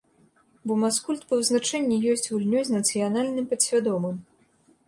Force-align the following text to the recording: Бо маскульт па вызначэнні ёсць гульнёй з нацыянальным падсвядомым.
Бо 0.69 0.77
маскульт 0.83 1.27
па 1.33 1.39
вызначэнні 1.41 1.99
ёсць 2.13 2.25
гульнёй 2.31 2.63
з 2.71 2.79
нацыянальным 2.79 3.45
падсвядомым. 3.53 4.19